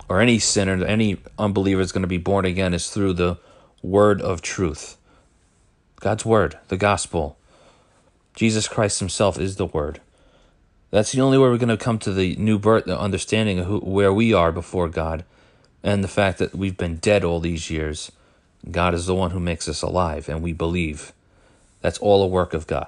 [0.10, 3.38] or any sinner, any unbeliever is going to be born again is through the
[3.82, 4.98] word of truth.
[6.00, 7.38] God's word, the gospel.
[8.36, 10.02] Jesus Christ himself is the word.
[10.92, 13.66] That's the only way we're going to come to the new birth, the understanding of
[13.66, 15.24] who, where we are before God,
[15.84, 18.12] and the fact that we've been dead all these years.
[18.72, 21.12] God is the one who makes us alive, and we believe.
[21.82, 22.88] That's all a work of God.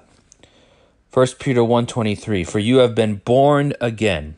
[1.12, 4.38] 1 Peter 1.23, For you have been born again,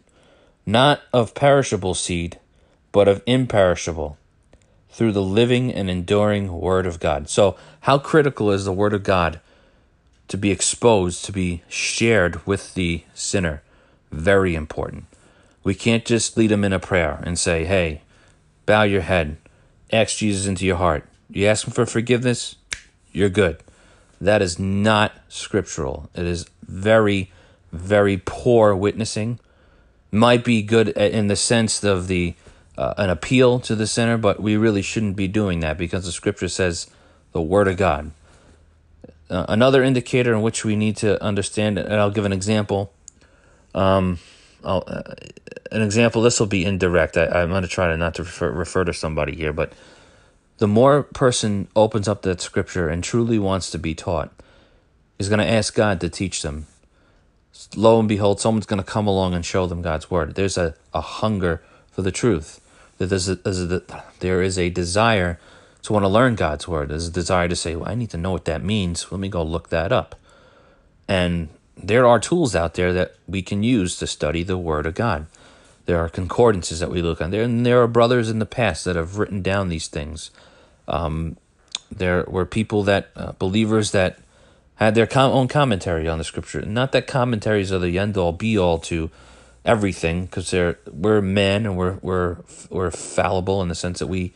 [0.66, 2.40] not of perishable seed,
[2.92, 4.18] but of imperishable,
[4.90, 7.30] through the living and enduring Word of God.
[7.30, 9.40] So, how critical is the Word of God
[10.28, 13.62] to be exposed, to be shared with the sinner?
[14.12, 15.06] Very important.
[15.64, 18.02] We can't just lead them in a prayer and say, hey,
[18.68, 19.38] bow your head,
[19.92, 21.06] ask Jesus into your heart.
[21.32, 22.56] You ask him for forgiveness,
[23.12, 23.64] you're good.
[24.22, 26.10] That is not scriptural.
[26.14, 27.32] It is very,
[27.72, 29.40] very poor witnessing.
[30.12, 32.36] Might be good in the sense of the
[32.78, 36.12] uh, an appeal to the sinner, but we really shouldn't be doing that because the
[36.12, 36.88] scripture says
[37.32, 38.12] the word of God.
[39.30, 42.94] Uh, another indicator in which we need to understand, and I'll give an example.
[43.74, 44.20] Um,
[44.68, 45.16] uh,
[45.72, 46.22] an example.
[46.22, 47.18] This will be indirect.
[47.18, 49.74] I, am going to try to not to refer, refer to somebody here, but
[50.58, 54.32] the more person opens up that scripture and truly wants to be taught,
[55.20, 56.68] is going to ask God to teach them.
[57.76, 60.36] Lo and behold, someone's going to come along and show them God's word.
[60.36, 62.62] There's a, a hunger for the truth.
[62.98, 63.82] That there's a, there's a,
[64.20, 65.40] there is a desire
[65.84, 66.90] to want to learn God's word.
[66.90, 69.12] There's a desire to say, well, I need to know what that means.
[69.12, 70.16] Let me go look that up.
[71.08, 74.96] And there are tools out there that we can use to study the word of
[74.96, 75.28] God.
[75.86, 78.84] There are concordances that we look on there, and there are brothers in the past
[78.86, 80.32] that have written down these things.
[80.88, 81.38] Um,
[81.92, 84.20] there were people that uh, believers that
[84.76, 86.62] had their com- own commentary on the scripture.
[86.62, 89.10] Not that commentaries are the end all be all to
[89.64, 90.54] everything, because
[90.92, 92.38] we're men and we're we're
[92.70, 94.34] we're fallible in the sense that we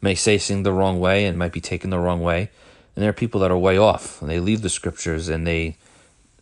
[0.00, 2.50] may say something the wrong way and might be taken the wrong way.
[2.94, 5.76] And there are people that are way off and they leave the scriptures and they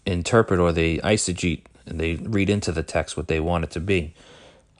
[0.07, 3.81] interpret or they eisegete and they read into the text what they want it to
[3.81, 4.15] be.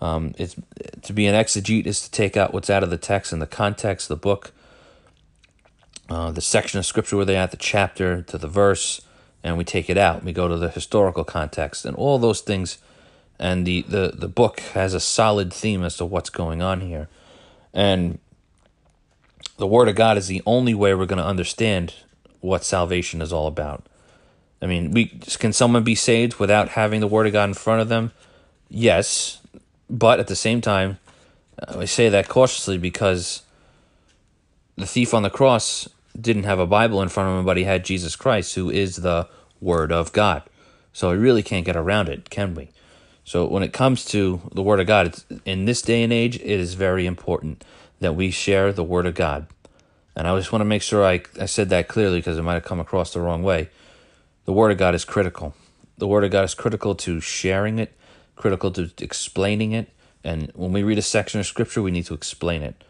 [0.01, 0.57] Um, it's
[1.03, 3.47] to be an exegete is to take out what's out of the text and the
[3.47, 4.53] context, the book,
[6.09, 9.01] uh, the section of scripture where they're at, the chapter to the verse,
[9.45, 10.25] and we take it out.
[10.25, 12.79] We go to the historical context and all those things.
[13.39, 17.09] And the, the, the book has a solid theme as to what's going on here.
[17.73, 18.19] And
[19.57, 21.95] the Word of God is the only way we're going to understand
[22.41, 23.87] what salvation is all about.
[24.63, 27.83] I mean, we can someone be saved without having the Word of God in front
[27.83, 28.13] of them?
[28.69, 29.41] Yes,
[29.91, 30.99] but at the same time,
[31.61, 33.43] uh, I say that cautiously because
[34.77, 37.65] the thief on the cross didn't have a Bible in front of him, but he
[37.65, 39.29] had Jesus Christ, who is the
[39.61, 40.43] Word of God.
[40.93, 42.71] So we really can't get around it, can we?
[43.25, 46.43] So when it comes to the Word of God, in this day and age, it
[46.43, 47.65] is very important
[48.01, 49.47] that we share the Word of God.
[50.15, 52.55] And I just want to make sure I, I said that clearly because it might
[52.55, 53.71] have come across the wrong way.
[54.45, 55.55] The Word of God is critical.
[55.99, 57.93] The Word of God is critical to sharing it,
[58.37, 59.91] critical to explaining it.
[60.25, 62.83] And when we read a section of Scripture, we need to explain it.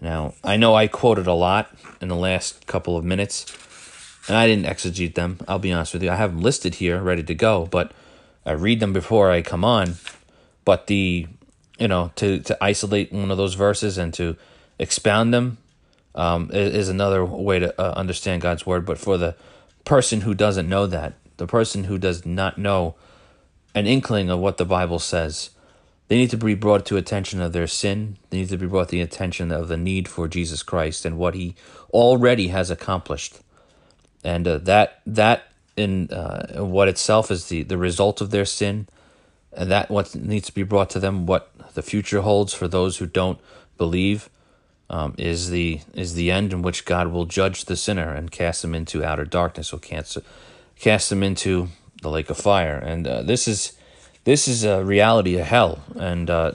[0.00, 3.46] Now, I know I quoted a lot in the last couple of minutes,
[4.26, 5.38] and I didn't exegete them.
[5.46, 6.10] I'll be honest with you.
[6.10, 7.92] I have them listed here, ready to go, but
[8.44, 9.94] I read them before I come on.
[10.64, 11.26] But the,
[11.78, 14.36] you know, to, to isolate one of those verses and to
[14.78, 15.58] expound them
[16.14, 18.84] um, is, is another way to uh, understand God's word.
[18.84, 19.36] But for the
[19.84, 22.94] person who doesn't know that, the person who does not know
[23.74, 25.50] an inkling of what the Bible says,
[26.08, 28.18] they need to be brought to attention of their sin.
[28.30, 31.16] They need to be brought to the attention of the need for Jesus Christ and
[31.16, 31.54] what He
[31.90, 33.38] already has accomplished,
[34.22, 38.88] and uh, that that in uh, what itself is the the result of their sin,
[39.54, 41.24] and that what needs to be brought to them.
[41.24, 43.40] What the future holds for those who don't
[43.78, 44.28] believe
[44.90, 48.62] um, is the is the end in which God will judge the sinner and cast
[48.62, 50.18] them into outer darkness, or cast
[50.78, 51.68] cast them into
[52.02, 52.76] the lake of fire.
[52.76, 53.72] And uh, this is
[54.24, 56.52] this is a reality of hell, and uh,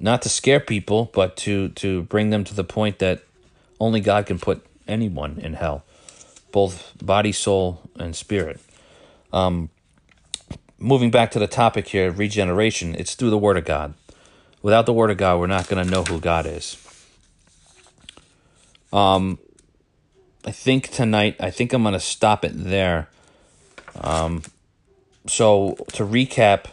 [0.00, 3.22] not to scare people, but to to bring them to the point that
[3.78, 5.84] only God can put anyone in hell,
[6.52, 8.60] both body, soul, and spirit.
[9.32, 9.68] Um,
[10.78, 12.94] moving back to the topic here, regeneration.
[12.94, 13.94] It's through the Word of God.
[14.62, 16.85] Without the Word of God, we're not going to know who God is.
[18.92, 19.38] Um,
[20.44, 23.08] I think tonight, I think I'm going to stop it there.
[24.00, 24.42] Um,
[25.26, 26.66] so to recap,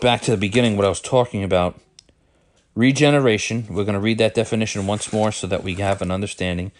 [0.00, 1.80] back to the beginning, what I was talking about,
[2.74, 3.66] regeneration.
[3.68, 6.72] We're going to read that definition once more so that we have an understanding.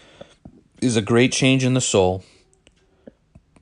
[0.80, 2.24] Is a great change in the soul.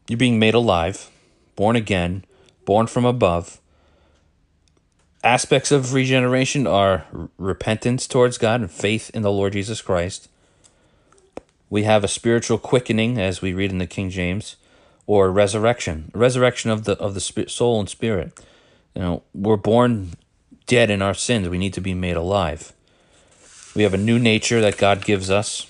[0.08, 1.10] You're being made alive,
[1.56, 2.24] born again,
[2.64, 3.60] born from above.
[5.24, 7.04] Aspects of regeneration are
[7.38, 10.28] repentance towards God and faith in the Lord Jesus Christ.
[11.68, 14.56] We have a spiritual quickening, as we read in the King James
[15.06, 18.40] or resurrection, resurrection of the of the soul and spirit.
[18.94, 20.12] You know, we're born
[20.66, 21.48] dead in our sins.
[21.48, 22.72] We need to be made alive.
[23.74, 25.66] We have a new nature that God gives us.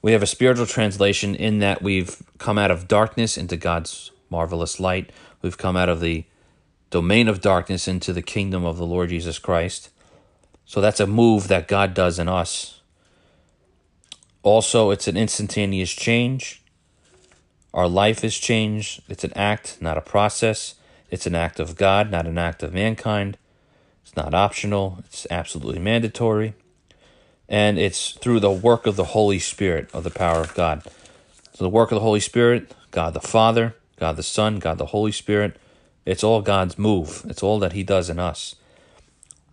[0.00, 4.80] We have a spiritual translation in that we've come out of darkness into God's marvelous
[4.80, 5.10] light.
[5.42, 6.24] We've come out of the
[6.90, 9.90] domain of darkness into the kingdom of the Lord Jesus Christ.
[10.64, 12.80] So that's a move that God does in us.
[14.42, 16.62] Also, it's an instantaneous change.
[17.74, 19.02] Our life is changed.
[19.08, 20.74] It's an act, not a process.
[21.10, 23.38] It's an act of God, not an act of mankind.
[24.04, 26.54] It's not optional, it's absolutely mandatory.
[27.48, 30.82] And it's through the work of the Holy Spirit, of the power of God.
[31.54, 34.86] So, the work of the Holy Spirit, God the Father, God the Son, God the
[34.86, 35.56] Holy Spirit,
[36.08, 37.26] it's all God's move.
[37.28, 38.54] It's all that He does in us.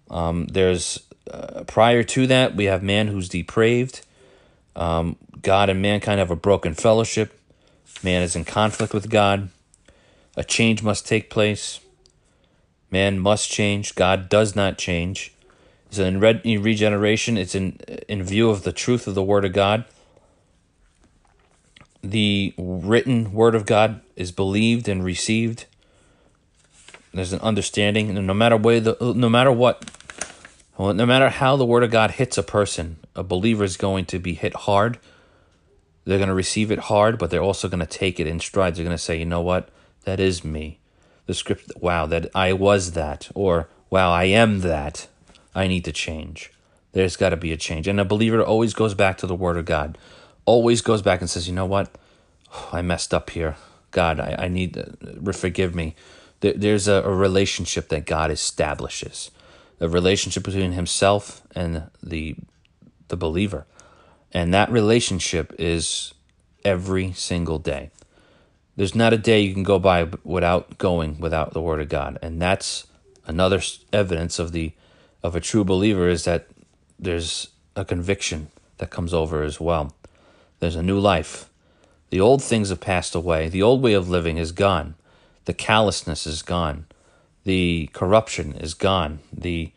[0.09, 4.05] Um, there's uh, prior to that, we have man who's depraved.
[4.73, 7.37] Um, God and mankind have a broken fellowship.
[8.03, 9.49] Man is in conflict with God.
[10.37, 11.81] A change must take place.
[12.89, 13.93] Man must change.
[13.95, 15.33] God does not change.
[15.89, 19.43] So in, re- in regeneration, it's in in view of the truth of the Word
[19.43, 19.83] of God.
[22.01, 25.65] The written Word of God is believed and received.
[27.15, 29.89] There's an understanding, and no matter way the no matter what,
[30.77, 34.19] no matter how the Word of God hits a person, a believer is going to
[34.19, 34.99] be hit hard
[36.05, 38.77] they're going to receive it hard, but they're also going to take it in strides.
[38.77, 39.69] They're going to say, you know what?
[40.03, 40.79] That is me.
[41.25, 43.29] The script, wow, that I was that.
[43.33, 45.07] Or, wow, I am that.
[45.55, 46.51] I need to change.
[46.91, 47.87] There's got to be a change.
[47.87, 49.97] And a believer always goes back to the Word of God,
[50.45, 51.89] always goes back and says, you know what?
[52.71, 53.55] I messed up here.
[53.89, 55.95] God, I, I need, uh, forgive me.
[56.45, 59.31] There, there's a, a relationship that God establishes,
[59.79, 62.35] a relationship between Himself and the
[63.07, 63.65] the believer.
[64.31, 66.13] And that relationship is
[66.63, 67.89] every single day.
[68.75, 72.19] There's not a day you can go by without going without the word of God.
[72.21, 72.85] And that's
[73.25, 73.59] another
[73.91, 74.73] evidence of the
[75.23, 76.45] of a true believer is that
[76.99, 79.95] there's a conviction that comes over as well.
[80.59, 81.49] There's a new life.
[82.11, 83.49] The old things have passed away.
[83.49, 84.93] The old way of living is gone.
[85.45, 86.85] The callousness is gone.
[87.43, 89.19] The corruption is gone.
[89.31, 89.71] The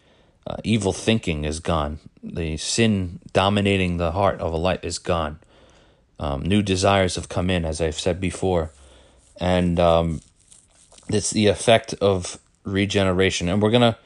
[0.46, 2.00] uh, evil thinking is gone.
[2.22, 5.38] The sin dominating the heart of a life is gone.
[6.18, 8.72] Um, new desires have come in, as I've said before,
[9.36, 10.20] and um,
[11.08, 13.48] it's the effect of regeneration.
[13.48, 13.96] And we're gonna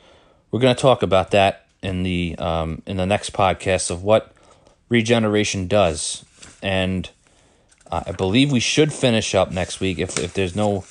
[0.50, 4.34] we're gonna talk about that in the um, in the next podcast of what
[4.88, 6.24] regeneration does.
[6.62, 7.08] And
[7.90, 10.84] uh, I believe we should finish up next week if if there's no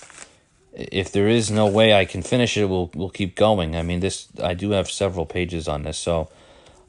[0.73, 3.75] if there is no way I can finish it, we'll we'll keep going.
[3.75, 6.29] I mean, this I do have several pages on this, so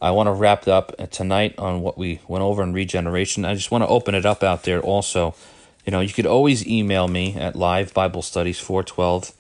[0.01, 3.45] I want to wrap up tonight on what we went over in regeneration.
[3.45, 5.35] I just want to open it up out there also.
[5.85, 9.33] You know, you could always email me at livebiblestudies412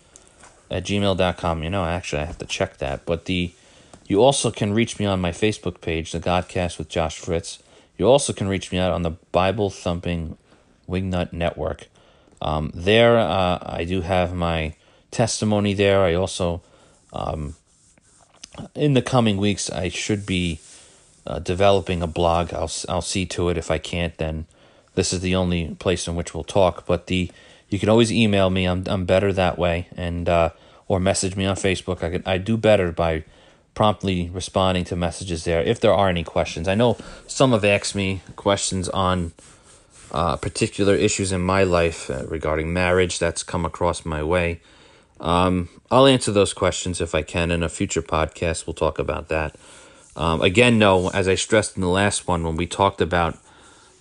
[0.70, 1.62] at gmail.com.
[1.62, 3.06] You know, actually, I have to check that.
[3.06, 3.52] But the
[4.06, 7.60] you also can reach me on my Facebook page, The Godcast with Josh Fritz.
[7.96, 10.36] You also can reach me out on the Bible Thumping
[10.88, 11.86] Wingnut Network.
[12.42, 14.74] Um, there, uh, I do have my
[15.12, 16.02] testimony there.
[16.02, 16.60] I also,
[17.12, 17.54] um,
[18.74, 20.60] in the coming weeks, I should be
[21.24, 22.52] uh, developing a blog.
[22.52, 23.56] I'll I'll see to it.
[23.56, 24.46] If I can't, then
[24.96, 26.84] this is the only place in which we'll talk.
[26.84, 27.30] But the
[27.68, 28.66] you can always email me.
[28.66, 30.50] I'm I'm better that way, and uh,
[30.88, 32.02] or message me on Facebook.
[32.02, 33.24] I can I do better by
[33.74, 36.66] promptly responding to messages there if there are any questions.
[36.66, 39.32] I know some have asked me questions on
[40.12, 44.60] uh, particular issues in my life uh, regarding marriage that's come across my way.
[45.20, 48.66] Um, I'll answer those questions if I can in a future podcast.
[48.66, 49.56] We'll talk about that.
[50.14, 53.38] Um, again, no, as I stressed in the last one when we talked about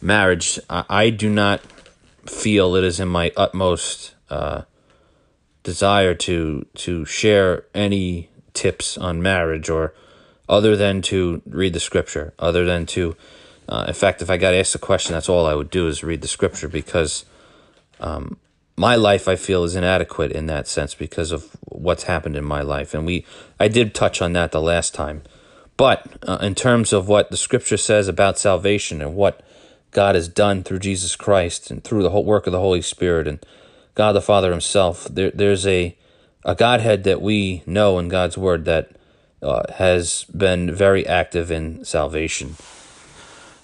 [0.01, 1.61] marriage, I, I do not
[2.25, 4.63] feel it is in my utmost uh,
[5.63, 9.93] desire to to share any tips on marriage or
[10.49, 13.15] other than to read the scripture, other than to,
[13.71, 16.03] uh, in fact, if I got asked a question, that's all I would do is
[16.03, 17.23] read the scripture because
[18.01, 18.37] um,
[18.75, 22.61] my life I feel is inadequate in that sense because of what's happened in my
[22.61, 23.25] life, and we
[23.61, 25.23] I did touch on that the last time,
[25.77, 29.41] but uh, in terms of what the scripture says about salvation and what
[29.91, 33.25] God has done through Jesus Christ and through the whole work of the Holy Spirit
[33.25, 33.39] and
[33.95, 35.95] God the Father Himself, there there's a
[36.43, 38.91] a Godhead that we know in God's Word that
[39.41, 42.57] uh, has been very active in salvation.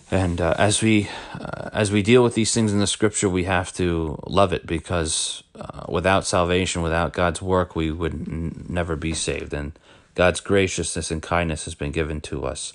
[0.09, 3.43] And uh, as we uh, as we deal with these things in the Scripture, we
[3.43, 8.95] have to love it because uh, without salvation, without God's work, we would n- never
[8.95, 9.53] be saved.
[9.53, 9.73] And
[10.15, 12.73] God's graciousness and kindness has been given to us.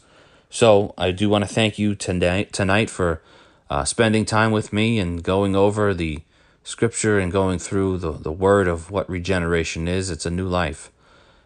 [0.51, 3.23] So I do want to thank you tonight tonight for
[3.71, 6.21] uh, spending time with me and going over the
[6.65, 10.93] scripture and going through the, the word of what regeneration is, it's a new life.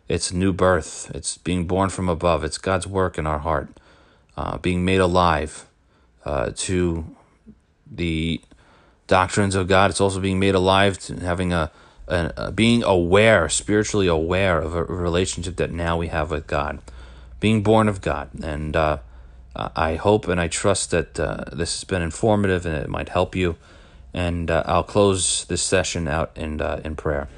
[0.09, 1.11] It's new birth.
[1.15, 2.43] It's being born from above.
[2.43, 3.69] It's God's work in our heart,
[4.37, 5.67] uh, being made alive
[6.27, 7.07] uh, to
[7.91, 8.41] the
[9.07, 9.91] doctrines of God.
[9.91, 11.71] It's also being made alive to having a,
[12.09, 16.81] a, a, being aware, spiritually aware of a relationship that now we have with God,
[17.41, 18.29] being born of God.
[18.43, 18.99] And uh,
[19.55, 23.35] I hope and I trust that uh, this has been informative and it might help
[23.35, 23.57] you
[24.17, 27.29] and uh, I'll close this session out in uh, in prayer.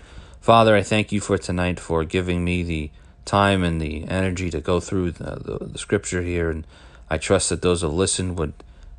[0.41, 2.91] Father, I thank you for tonight for giving me the
[3.25, 6.67] time and the energy to go through the, the, the scripture here, and
[7.11, 8.55] I trust that those who listen would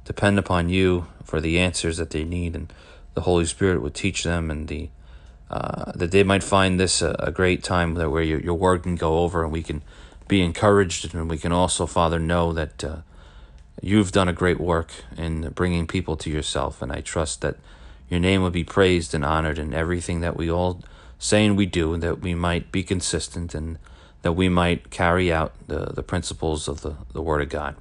[0.10, 2.74] depend upon you for the answers that they need, and
[3.14, 4.90] the Holy Spirit would teach them, and the
[5.52, 8.84] uh, that they might find this a, a great time that where your, your word
[8.84, 9.84] can go over, and we can
[10.28, 12.98] be encouraged, and we can also, Father, know that uh,
[13.82, 17.56] You've done a great work in bringing people to yourself, and I trust that
[18.10, 20.82] your name will be praised and honored in everything that we all
[21.18, 23.78] say and we do, and that we might be consistent and
[24.22, 27.76] that we might carry out the, the principles of the, the Word of God.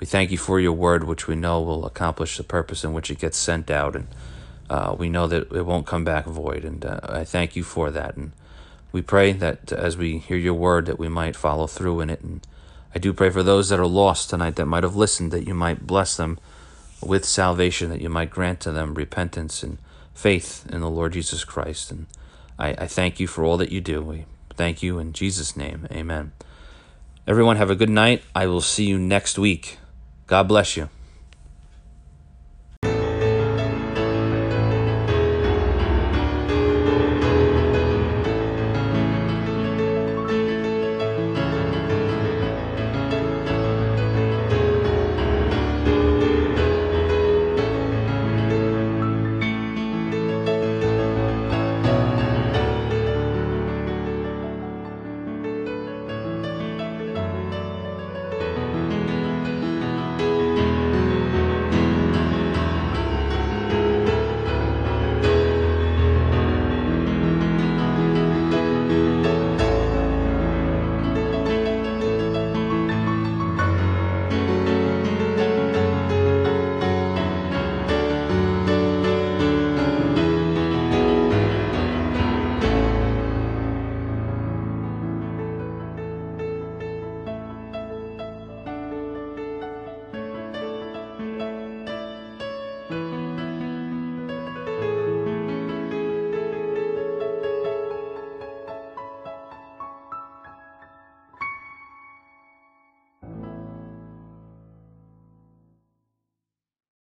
[0.00, 3.10] We thank you for your word, which we know will accomplish the purpose in which
[3.10, 4.08] it gets sent out, and
[4.68, 6.64] uh, we know that it won't come back void.
[6.64, 8.16] And uh, I thank you for that.
[8.16, 8.32] And
[8.92, 12.20] we pray that as we hear your word, that we might follow through in it
[12.20, 12.46] and
[12.94, 15.54] I do pray for those that are lost tonight that might have listened, that you
[15.54, 16.38] might bless them
[17.02, 19.78] with salvation, that you might grant to them repentance and
[20.14, 21.90] faith in the Lord Jesus Christ.
[21.90, 22.06] And
[22.56, 24.00] I, I thank you for all that you do.
[24.00, 25.88] We thank you in Jesus' name.
[25.90, 26.30] Amen.
[27.26, 28.22] Everyone, have a good night.
[28.32, 29.78] I will see you next week.
[30.26, 30.88] God bless you.